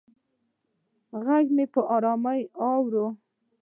[1.23, 3.05] غږ مې په ارامه واوره